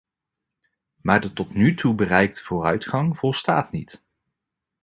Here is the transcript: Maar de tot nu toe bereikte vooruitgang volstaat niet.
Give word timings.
Maar 1.01 1.21
de 1.21 1.33
tot 1.33 1.53
nu 1.53 1.73
toe 1.73 1.95
bereikte 1.95 2.43
vooruitgang 2.43 3.17
volstaat 3.17 3.71
niet. 3.71 4.03